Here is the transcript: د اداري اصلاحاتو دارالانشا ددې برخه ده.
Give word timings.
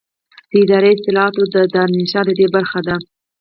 د 0.51 0.53
اداري 0.61 0.89
اصلاحاتو 0.95 1.41
دارالانشا 1.53 2.21
ددې 2.27 2.47
برخه 2.55 2.79
ده. 2.87 2.95